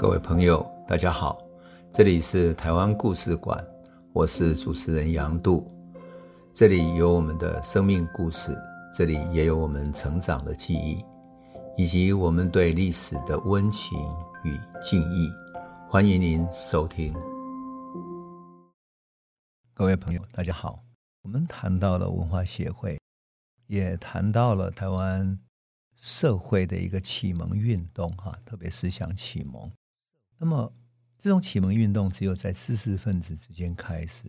[0.00, 1.38] 各位朋友，大家好，
[1.92, 3.62] 这里是台湾故事馆，
[4.14, 5.70] 我是主持人杨度，
[6.54, 8.56] 这里有我们的生命故事，
[8.94, 11.04] 这里也有我们成长的记忆，
[11.76, 13.98] 以及我们对历史的温情
[14.42, 15.30] 与敬意。
[15.86, 17.12] 欢迎您收听。
[19.74, 20.82] 各位朋友，大家好，
[21.20, 22.98] 我们谈到了文化协会，
[23.66, 25.38] 也谈到了台湾
[25.94, 29.70] 社会的一个启蒙运动，哈，特别思想启蒙。
[30.42, 30.72] 那么，
[31.18, 34.26] 这种启蒙运动只有在知识分子之间开始，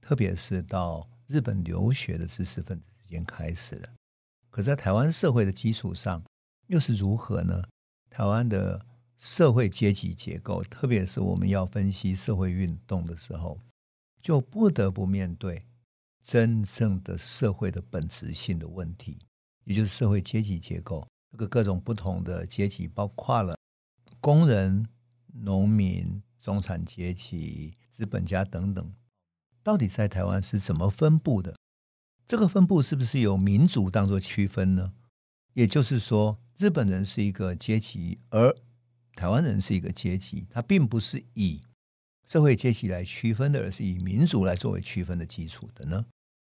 [0.00, 3.90] 特别是到日本留学的知识分子之间开始的。
[4.48, 6.22] 可在台湾社会的基础上，
[6.68, 7.64] 又是如何呢？
[8.10, 8.80] 台湾的
[9.18, 13.58] 社会阶级结构，特别是我们要分析社会运动的时候，
[14.22, 15.66] 就不得不面对
[16.24, 19.18] 真正的社会的本质性的问题，
[19.64, 21.04] 也就是社会阶级结构。
[21.32, 23.58] 这个各种不同的阶级，包括了
[24.20, 24.86] 工人。
[25.32, 28.92] 农民、中产阶级、资本家等等，
[29.62, 31.54] 到底在台湾是怎么分布的？
[32.26, 34.92] 这个分布是不是由民族当作区分呢？
[35.54, 38.54] 也就是说，日本人是一个阶级，而
[39.16, 41.60] 台湾人是一个阶级，它并不是以
[42.26, 46.06] 社会阶级来区分的，而是以民族来作为区分的基础的呢？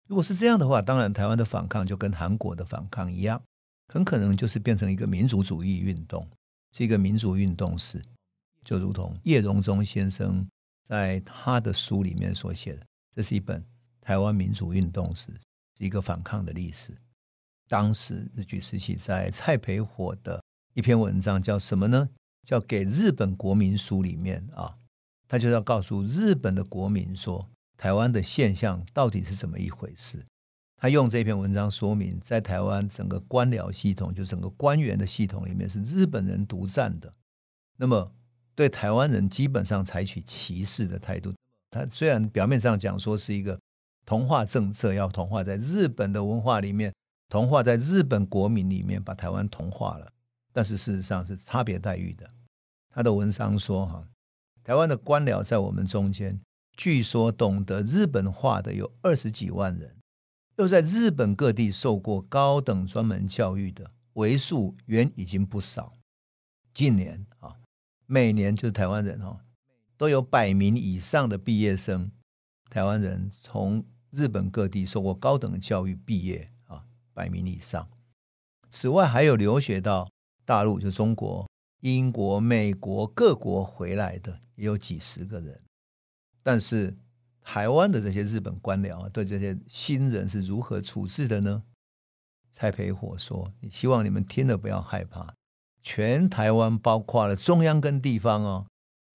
[0.10, 3.42] 如果是这样的话，当然台湾的反抗就跟韩国的反抗一样，
[3.88, 6.28] 很可能就是变成一个民族主义运动，
[6.74, 8.02] 是一个民族运动史。
[8.66, 10.48] 就如同叶荣钟先生
[10.84, 13.64] 在他的书里面所写的，这是一本
[14.00, 15.32] 台湾民主运动史，
[15.78, 16.96] 是一个反抗的历史。
[17.68, 22.10] 当时日据时期在蔡培火的一篇文章叫什么呢？
[22.46, 24.76] 叫《给日本国民书》里面啊，
[25.28, 30.26] 他就要告诉日本的国民说，台湾的现象到底是怎么一回事。
[30.76, 37.14] 他用这篇文章说明，在台湾整个官僚系统，就整个官员的系统里面是日本人独占的。
[37.78, 38.12] 那么
[38.56, 41.34] 对台湾人基本上采取歧视的态度。
[41.70, 43.58] 他虽然表面上讲说是一个
[44.06, 46.94] 同化政策，要同化在日本的文化里面，
[47.30, 50.12] 同化在日本国民里面，把台湾同化了，
[50.52, 52.28] 但是事实上是差别待遇的。
[52.94, 54.06] 他的文章说：“哈，
[54.64, 56.38] 台湾的官僚在我们中间，
[56.76, 59.96] 据说懂得日本话的有二十几万人，
[60.58, 65.94] 又在日本各地受过高等专门教育的为数原已经不少。
[66.74, 67.56] 近年啊。”
[68.12, 69.40] 每年就是台湾人哦，
[69.96, 72.12] 都有百名以上的毕业生，
[72.70, 76.84] 台湾人从日本各地受过高等教育毕业啊，
[77.14, 77.88] 百名以上。
[78.70, 80.10] 此外，还有留学到
[80.44, 81.50] 大陆，就中国、
[81.80, 85.62] 英国、美国各国回来的，也有几十个人。
[86.44, 86.94] 但是，
[87.42, 91.64] 台湾的这些日本官僚对这些新人是如何处置的呢？
[92.52, 95.34] 蔡培火说：“希望你们听了不要害怕。”
[95.84, 98.68] 全台湾包括了中央跟地方哦，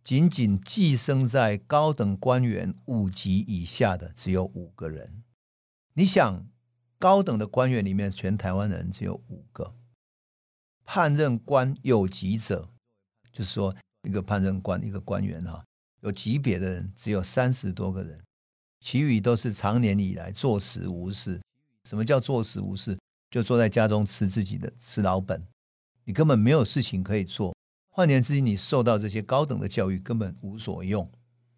[0.03, 5.23] 仅仅寄生在高等官员五级以下的只有五个人。
[5.95, 6.47] 你想，
[6.99, 9.75] 高等的官员里面，全台湾人只有五个。
[10.85, 12.69] 判任官有级者，
[13.33, 15.65] 就是说一个判任官，一个官员哈，
[16.01, 18.23] 有级别的人只有三十多个人，
[18.81, 21.41] 其余都是长年以来坐食无事。
[21.85, 22.99] 什么叫坐食无事？
[23.31, 25.45] 就坐在家中吃自己的吃老本。
[26.07, 27.53] 你根本没有事情可以做，
[27.89, 31.11] 换言之，你受到这些高等的教育根本无所用。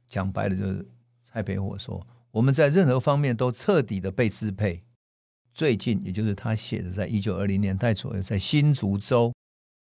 [0.08, 0.88] 讲白了，就是
[1.22, 4.82] 蔡培火说，我们在任何方面都彻底的被支配。
[5.52, 9.34] 最近，也就是他写的，在一九二零年代左右，在新竹州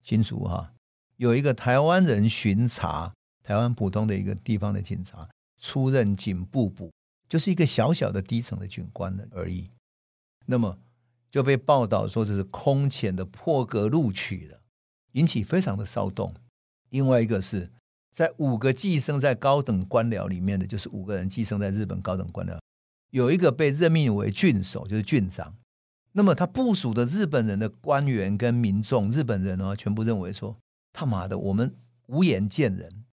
[0.02, 0.74] 新竹哈，
[1.16, 5.28] 有一个台湾人巡查，台湾普通的一个地方的警察
[5.60, 6.90] 出任警部补，
[7.28, 9.70] 就是一个小小的低层的军官的而已。
[10.44, 10.76] 那么。
[11.36, 14.58] 就被报道说这是空前的破格录取了，
[15.12, 16.32] 引起非常的骚动。
[16.88, 17.70] 另外一个是
[18.14, 22.58] 在五个寄生在高等官僚里面的，就是五个人寄生在日本高等官僚，
[23.10, 25.54] 有一个被任命为郡守，就是郡长。
[26.12, 30.56] 那么他部署的日本人的官员跟民众，日本人呢，全部认为说
[30.94, 33.04] 他妈的，我们无颜见人。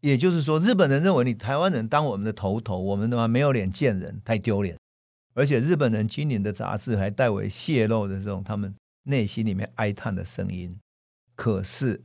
[0.00, 4.76] 也就是说，日本人认为你台湾人当我们的头头，我们他妈没有脸见人，太丢脸。
[5.34, 8.74] 而且日本人经营的杂志还代为泄露的这种他们
[9.04, 10.78] 内心里面哀叹的声音。
[11.34, 12.02] 可是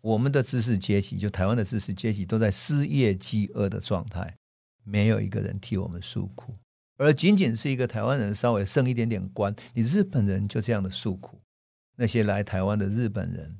[0.00, 4.36] 我们的知识阶级，就台湾的知识阶级，都在失业饥饿的状态，
[4.82, 6.54] 没有一个人替我们诉苦。
[6.96, 11.40] 而仅仅是一个台湾人稍微升一点点官，你日本人就这样的诉苦。
[11.96, 13.58] 那些来台湾的日本人，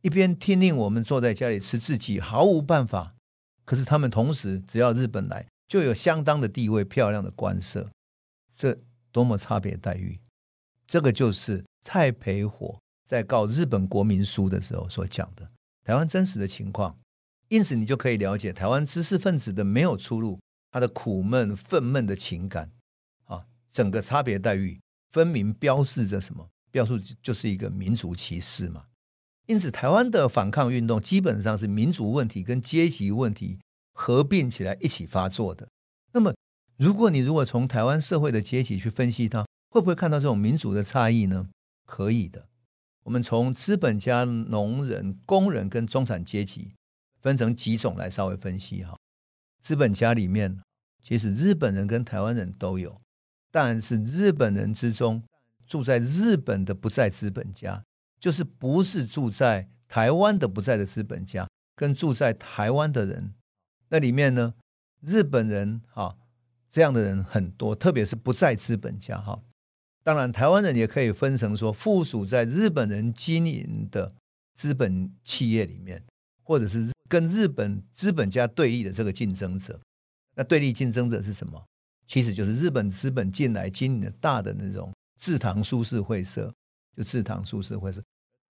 [0.00, 3.14] 一边听令我们坐在家里吃自己毫无办法，
[3.64, 7.90] 可是他们同时只要日本来，就有相当的地位、漂亮的官舍。
[8.64, 8.78] 这
[9.12, 10.18] 多么差别待遇！
[10.86, 15.46] 这个就是蔡培火在告日本国民书的时候所讲的
[15.82, 16.98] 台湾真实的情况。
[17.48, 20.40] 因此你就可以了解台湾知识分子的没有出路，
[20.70, 22.70] 他的苦闷、愤懑的情感，
[23.26, 24.80] 啊，整个差别待遇
[25.12, 26.48] 分明，标示着什么？
[26.70, 28.86] 标示就是一个民族歧视嘛。
[29.44, 33.60] 因此，台湾的反抗运动基本上是民族问题跟阶级问题
[33.92, 35.68] 合并起来一起发作的。
[36.12, 36.34] 那么，
[36.76, 41.48] 如果你如果从台湾社会的阶级去分析它，会不会看到这种民族的差异呢？
[41.86, 42.46] 可以的。
[43.04, 46.70] 我们从资本家、农人、工人跟中产阶级
[47.20, 48.96] 分成几种来稍微分析哈。
[49.60, 50.60] 资本家里面，
[51.02, 53.00] 其实日本人跟台湾人都有，
[53.50, 55.22] 但是日本人之中
[55.66, 57.84] 住在日本的不在资本家，
[58.18, 63.34] 就是不是住在台湾的不在的资本家，跟住在台湾的人，
[63.90, 64.54] 那里面呢，
[65.02, 66.16] 日本人哈
[66.74, 69.40] 这样的人很多，特别是不在资本家哈。
[70.02, 74.12] 当然，台湾人也可以分成说，附属在日本人经营的
[74.56, 76.02] 资本企业里面，
[76.42, 79.78] 或者是跟日本资本家对立的这个竞争者。
[80.34, 81.64] 那对立竞争者是什么？
[82.08, 86.52] 其实就是日本资本进来经营的大的那种制糖株式会社，
[86.96, 88.02] 就制糖株式会社。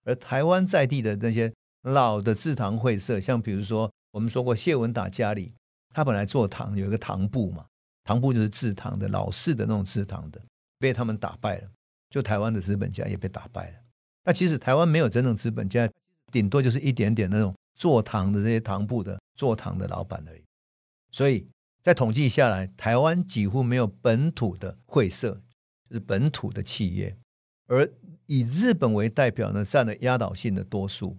[0.05, 5.53] 而台湾在地的那些老的制糖会社，像比如说我们说过谢文达家里，
[5.93, 7.67] 他本来做糖有一个糖部嘛，
[8.05, 10.41] 糖部就是制糖的老式的那种制糖的。
[10.79, 11.71] 被他们打败了，
[12.11, 13.77] 就台湾的资本家也被打败了。
[14.25, 15.89] 那其实台湾没有真正资本家，
[16.31, 20.43] 顶多就是一点点那种做糖的这些糖铺的做糖的老板而已。
[21.11, 21.47] 所以
[21.83, 25.41] 在统计下来，台湾几乎没有本土的会社，
[25.89, 27.17] 就是本土的企业，
[27.67, 27.91] 而
[28.27, 31.17] 以日本为代表呢，占了压倒性的多数。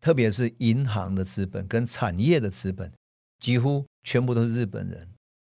[0.00, 2.92] 特别是银行的资本跟产业的资本，
[3.40, 5.08] 几乎全部都是日本人，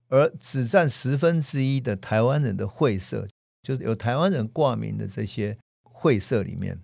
[0.09, 3.27] 而只占十分之一的台湾人的会社。
[3.63, 6.79] 就是有台湾人挂名的这些会社里面，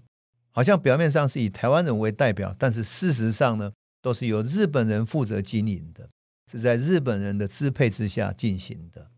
[0.51, 3.71] 好像表面上是以台湾人为代表，但是事实上呢，
[4.01, 6.09] 都是由日本人负责经营的，
[6.51, 9.09] 是在日本人的支配之下进行的。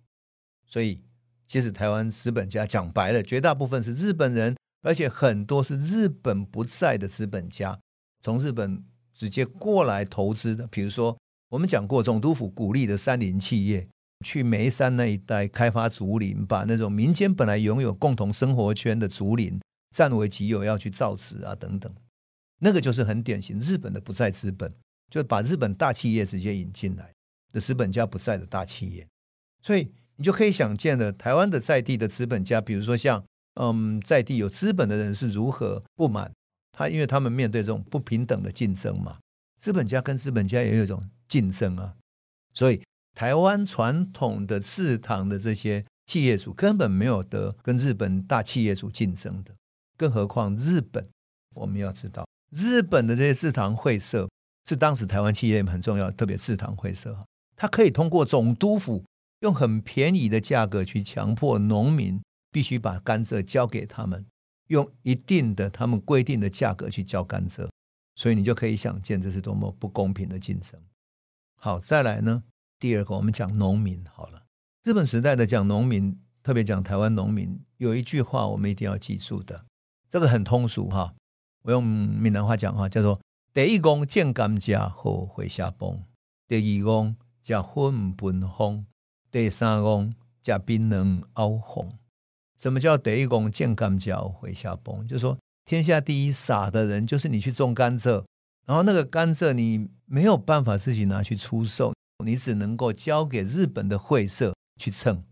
[0.68, 1.02] 所以，
[1.48, 7.80] 其实台湾资本家讲白了，绝大部分是日本人，而且很多是日本不在的资本家，
[8.22, 10.68] 从日本直接过来投资的。
[10.68, 11.18] 比如说，
[11.50, 13.88] 我们讲过总督府鼓励的三菱企业。
[14.24, 19.60] 去眉山那一带开发竹林，把那种民间本来拥有共同生活圈的竹林
[19.94, 21.94] 占为己有，要去造纸啊等等，
[22.60, 24.72] 那个就是很典型日本的不在资本，
[25.12, 27.12] 就把日本大企业直接引进来
[27.52, 29.06] 的资本家不在的大企业，
[29.62, 33.22] 所以你就可以想见了，台湾的在地的资本家，比如说像
[33.56, 36.32] 嗯在地有资本的人是如何不满？
[36.72, 39.20] 他，因为他们面对这种不平等的竞争嘛，
[39.60, 41.96] 资本家跟资本家也有一种竞争啊，
[42.54, 42.82] 所以。
[43.16, 49.56] 台湾传统的制糖的这些企业主根本没有得跟日本大企业主竞争的，
[49.98, 51.08] 更何况日本。
[51.56, 54.30] 我们要知道，日本的这些制糖会社
[54.68, 57.26] 是当时台湾企业很重要，特别制糖会社哈，
[57.56, 59.06] 它可以通过总督府
[59.40, 62.22] 用很便宜的价格去强迫农民
[62.52, 64.26] 必须把甘蔗交给他们，
[64.68, 67.70] 用一定的他们规定的价格去交甘蔗，
[68.16, 70.78] 所以你就可以想见这是多么不公平的竞争。
[71.56, 72.44] 好，再来呢？
[72.78, 74.44] 第二个，我们讲农民好了。
[74.84, 79.66] 日本时代的讲农民，特别讲台湾农民，有一句话我们一定要记住的，
[80.10, 81.14] 这个很通俗哈。
[81.64, 83.20] 我用闽南话讲话，叫做
[83.54, 86.04] “第一公见甘蔗好回下崩，
[86.48, 88.86] 第二公吃粉分风，
[89.32, 90.14] 第三公
[90.44, 91.92] 吃槟榔熬红”。
[92.62, 95.08] 什么叫“第一公见甘蔗回下崩”？
[95.10, 98.24] 就是说，天下第一傻的人就是你去种甘蔗，
[98.68, 101.94] 然后那个甘蔗你没有办法自己拿去出售。
[102.24, 105.24] 你只能够交给日本的会社去称，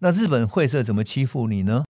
[0.00, 1.84] 那日本会社怎么欺负你呢？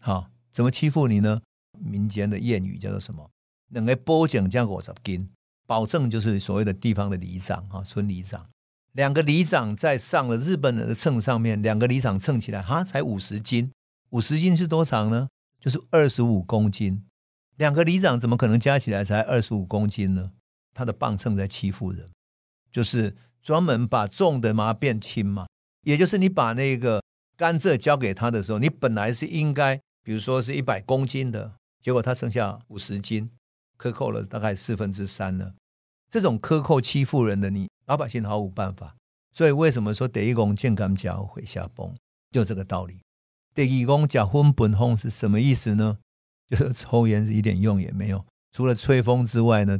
[0.00, 1.42] 好，怎么欺负你呢？
[1.78, 3.28] 民间的谚语叫做什么？
[3.68, 5.28] 两个保证加五十斤，
[5.66, 8.48] 保证就是所谓的地方的里长哈，村里长，
[8.92, 13.70] 两个里长在上了日本人的秤上面，两个里长称起来哈，才五十斤，
[14.10, 15.28] 五十斤是多长呢？
[15.60, 17.04] 就是二十五公斤，
[17.56, 20.32] 两个里长怎么可能加起来才二十五公斤呢？
[20.74, 22.08] 他的磅秤在欺负人，
[22.70, 23.14] 就是。
[23.42, 25.46] 专门把重的嘛变轻嘛，
[25.82, 27.02] 也就是你把那个
[27.36, 33.28] 甘蔗交给他的时候，你本来是应该，比如说是一百公斤的，结果他剩下五十斤，
[33.76, 35.54] 克扣了大概四分之三了。
[36.08, 38.94] 这种克扣欺负人的你，老百姓毫无办法。
[39.32, 41.92] 所以为什么说第一公见甘蔗会下崩，
[42.30, 43.00] 就这个道理。
[43.54, 45.98] 第二公假分本红是什么意思呢？
[46.48, 48.22] 就是抽烟是一点用也没有，
[48.52, 49.78] 除了吹风之外呢，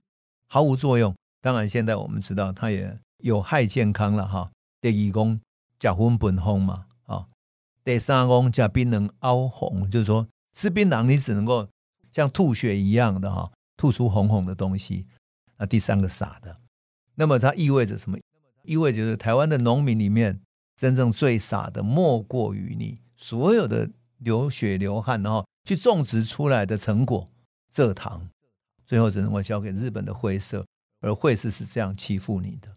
[0.48, 1.14] 毫无作用。
[1.42, 2.98] 当然现在我们知道它也。
[3.22, 4.50] 有害健康了哈。
[4.80, 5.40] 第二公
[5.78, 7.24] 吃粉本风嘛，啊，
[7.84, 11.68] 第三公吃槟榔凹红，就是说吃槟榔你只能够
[12.12, 15.06] 像吐血一样的哈，吐出红红的东西。
[15.56, 16.56] 那第三个傻的，
[17.14, 18.18] 那么它意味着什么？
[18.64, 20.40] 意味着是台湾的农民里面，
[20.76, 22.98] 真正最傻的莫过于你。
[23.16, 27.24] 所有的流血流汗，然后去种植出来的成果，
[27.72, 28.28] 蔗糖，
[28.84, 30.66] 最后只能够交给日本的灰色，
[31.02, 32.68] 而会社是这样欺负你的。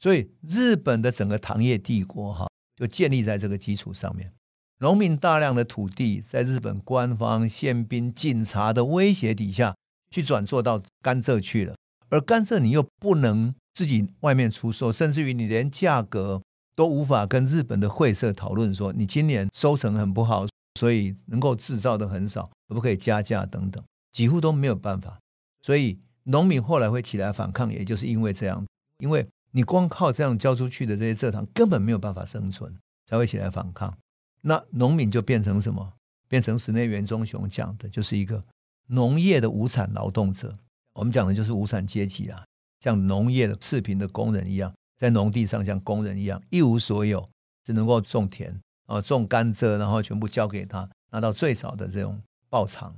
[0.00, 4.32] 所以，日本的整个糖业帝国哈，就建立在这个基础上面。
[4.78, 9.76] 农民大量的土地，在日本官方、宪兵、警察的威胁底下，
[10.10, 11.76] 去转做到甘蔗去了。
[12.08, 16.42] 而甘蔗你又不能自己外面出售，甚至于你连价格。
[16.76, 20.46] 都无法跟日本的会社讨论说，你今年收成很不好，
[20.78, 25.18] 所以能够制造的很少，可不可以加价等等，几乎都没有办法。
[25.60, 28.64] 所以农民后来会起来反抗，也就是因为这样，
[28.98, 32.74] 因为你光靠这样交出去的这些蔗糖根本没有办法生存，
[33.06, 33.96] 才会起来反抗。
[34.42, 35.92] 那农民就变成什么？
[36.28, 38.44] 变成室内元忠雄讲的，就是一个
[38.86, 40.56] 农业的无产劳动者。
[40.92, 42.44] 我们讲的就是无产阶级啊，
[42.80, 44.72] 像农业的赤贫的工人一样。
[44.96, 47.26] 在农地上像工人一样一无所有，
[47.64, 52.94] 只能够种田啊，种甘蔗，然后全部交给他，拿到最少的这种报偿。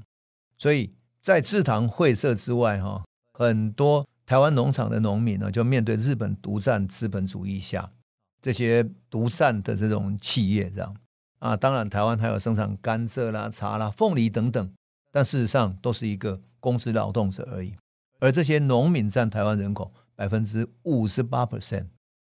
[0.59, 7.91] 所以在制糖会社之外，哈，很多台湾农场的农民呢，就面对日本独占资本主义下
[8.41, 10.97] 这些独占的这种企业，这样
[11.39, 14.73] 啊，当然台湾还有生产甘蔗啦、茶啦、凤梨等等，
[15.11, 17.75] 但事实上都是一个工资劳动者而已。
[18.21, 19.93] 而这些农民占台湾人口。
[20.15, 21.87] 百分之五十八 percent，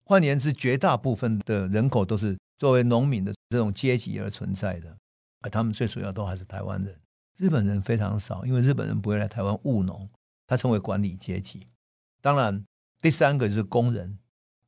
[0.05, 4.95] 换言之，绝大部分的人口都是作为农民的这种阶级而存在的，
[5.41, 6.95] 而他们最主要都还是台湾人。
[7.37, 10.07] 日本人非常少，因为日本人不会来台湾务农，
[10.47, 11.67] 他称为管理阶级。
[12.21, 12.65] 当然，
[13.01, 14.19] 第三个就是工人，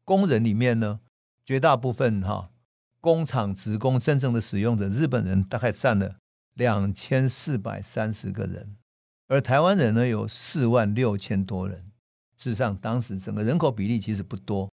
[0.03, 0.99] 工人里面呢，
[1.45, 2.51] 绝大部分哈
[2.99, 6.17] 工厂职工真正的使用者，日本人大概占了
[6.53, 8.75] 两千四百三十个人，
[9.27, 11.91] 而台湾人呢有四万六千多人。
[12.37, 14.69] 事实上，当时整个人口比例其实不多，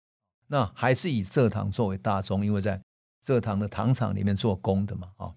[0.48, 2.82] 那还是以蔗糖作为大宗，因为在
[3.24, 5.36] 蔗糖的糖厂里面做工的嘛，啊，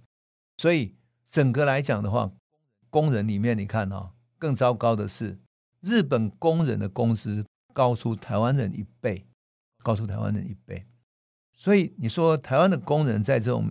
[0.56, 0.94] 所以
[1.28, 2.32] 整个来讲的话，
[2.88, 5.38] 工人里面你看啊，更糟糕的是，
[5.84, 9.22] 日本工人的工资高出台湾人一倍，
[9.82, 10.86] 高出台湾人一倍，
[11.52, 13.70] 所以你说台湾的工人在这种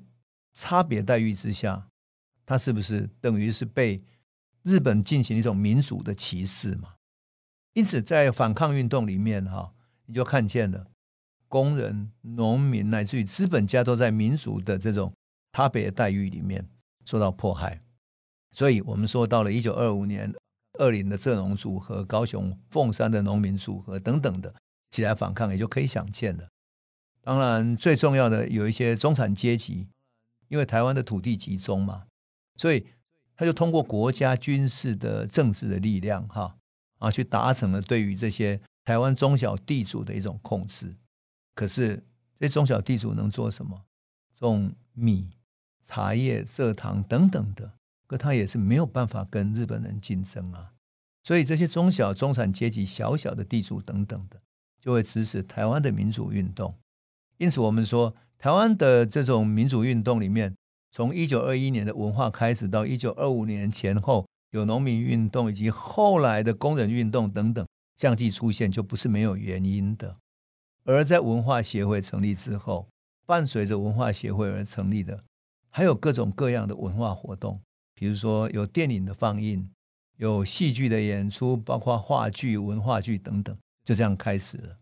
[0.54, 1.88] 差别待遇之下，
[2.46, 4.04] 他是不是等于是被
[4.62, 6.94] 日本进行一种民族的歧视嘛？
[7.74, 9.74] 因此，在反抗运动里面，哈，
[10.06, 10.86] 你就看见了
[11.48, 15.12] 工人、农民乃至于资本家都在民族的这种
[15.54, 16.70] 差别待遇里面
[17.06, 17.82] 受到迫害。
[18.52, 20.32] 所以，我们说到了一九二五年，
[20.80, 24.54] 二林的蔗农组合、高雄凤山的农民组合等等的
[24.92, 26.48] 起来反抗，也就可以想见了。
[27.22, 29.88] 当然，最重要的有一些中产阶级，
[30.48, 32.04] 因为台湾的土地集中嘛，
[32.58, 32.86] 所以
[33.36, 36.56] 他就通过国家军事的政治的力量，哈。
[37.00, 40.90] 啊，去达成了对于这些台湾中小地主的一种控制。
[41.54, 42.02] 可是，
[42.40, 43.84] 这中小地主能做什么？
[44.38, 45.30] 种米、
[45.84, 47.74] 茶叶、蔗糖等等的，
[48.14, 50.74] 可他也是没有办法跟日本人竞争啊。
[51.24, 54.40] 所以，这些中小中产阶级、小小的地主等等的，
[54.80, 56.76] 就会支持台湾的民主运动。
[57.38, 60.56] 因此，我们说，台湾的这种民主运动里面，
[60.92, 64.28] 从一九二一年的文化开始，到一九二五年前后。
[64.52, 67.68] 有农民运动以及后来的工人运动等等
[67.98, 70.16] 相继出现，就不是没有原因的。
[70.84, 72.88] 而在文化协会成立之后，
[73.26, 75.24] 伴随着文化协会而成立的，
[75.72, 77.60] 还有各种各样的文化活动，
[77.96, 79.70] 比如说有电影的放映，
[80.18, 84.78] 有戏剧的演出，包括话剧、文化剧等等，就这样开始了。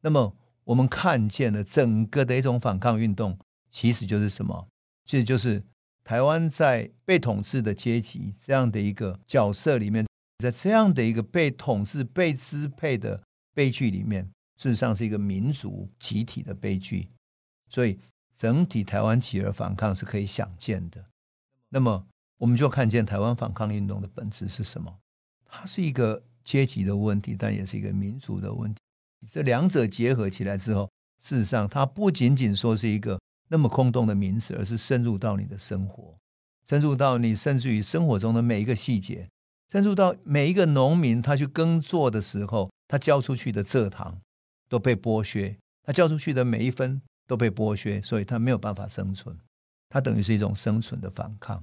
[0.00, 3.38] 那么我们看见了整个的一种反抗运动，
[3.70, 4.68] 其实就是什么？
[5.04, 5.64] 其实就是。
[6.06, 10.06] 台湾在被统治的阶级这样的一个角色里面，
[10.40, 13.22] 在这样的一个被统治、被支配的
[13.54, 14.22] 悲剧里面，
[14.58, 17.08] 事实上是一个民族集体的悲剧。
[17.70, 17.98] 所以，
[18.36, 21.02] 整体台湾起而反抗是可以想见的。
[21.70, 22.06] 那么，
[22.38, 24.98] 我们就看见台湾反抗运动的本质是什么？
[25.44, 28.80] 它是一个阶级的问题，但也是一个民族的问题。
[29.30, 30.90] 这两者结合起来之后，
[31.22, 33.18] 事实上，它不仅仅说是一个。
[33.48, 36.16] 那么空洞的名词，而是深入到你的生活，
[36.66, 39.28] 深入到你甚至于生活中的每一个细节，
[39.70, 44.18] 深入到每一个农民他去耕作的时候，他交出去的蔗糖
[44.68, 49.36] 都被剥削，他交出去的每一分都被剥削，所以他没有办法生存，
[49.90, 51.62] 他等于是一种生存的反抗。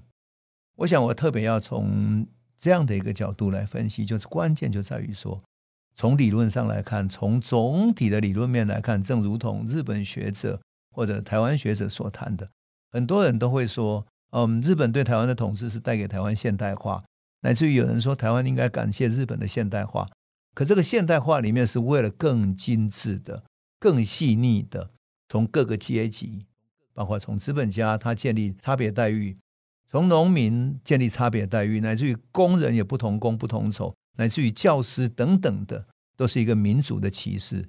[0.81, 2.27] 我想我特别要从
[2.59, 5.41] 这样的一个角度来分析，就是关键就在于说，
[5.95, 10.59] 从理论上来看，从总体的理论面来看，正如同日本学者。
[10.93, 12.45] 或者台湾学者所谈的，
[12.91, 17.01] 很多人都会说，嗯，日本对台湾的统治是带给台湾现代化，
[17.43, 20.05] 乃至于有人说台湾应该感谢日本的现代化。
[20.53, 23.45] 可这个现代化里面是为了更精致的、
[23.79, 24.91] 更细腻的，
[25.29, 26.45] 从各个阶级，
[26.93, 29.37] 包括从资本家他建立差别待遇，
[29.91, 37.67] 从农民建立差别待遇，乃至于工人也不同工不同酬，乃至于教师等等的，都是一个民族的歧视。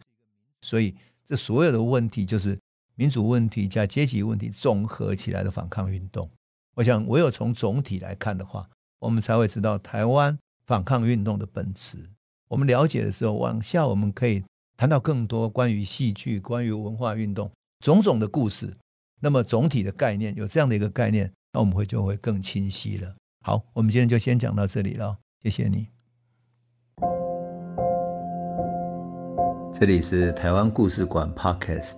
[0.61, 0.95] 所以
[1.27, 2.57] 这所有的问题就是
[2.95, 6.31] 民主问题加阶级问题综合起来的反抗运动。
[6.75, 8.69] 我想，唯有从总体来看的话，
[9.01, 12.09] 我们才会知道台湾反抗运动的本质。
[12.47, 14.45] 我们了解了之后，往下我们可以
[14.77, 17.51] 谈到更多关于戏剧、关于文化运动
[17.81, 18.73] 种种的故事。
[19.21, 23.15] 那么总体的概念有这样的一个概念，那我们会就会更清晰了。
[23.45, 25.89] 好，我们今天就先讲到这里了，谢谢你。
[29.71, 31.97] 这里是台湾故事馆 Podcast，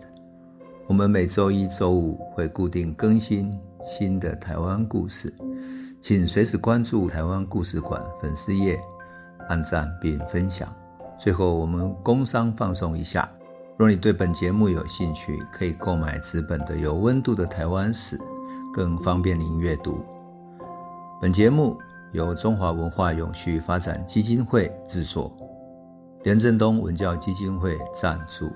[0.89, 3.57] 我们每周一、周五会固定更新。
[3.85, 5.31] 新的台湾故事，
[6.01, 8.81] 请随时关注台湾故事馆粉丝页，
[9.51, 10.75] 按赞并分享。
[11.21, 13.31] 最后，我们工商放松一下：
[13.77, 18.17] 若你对本节目有兴趣，可以购买纸本的《有温度的台湾史》，
[18.75, 20.05] 更方便您阅读。
[21.21, 21.79] 本节目
[22.11, 25.31] 由中华文化永续发展基金会制作，
[26.25, 28.51] 廉政东文教基金会赞助。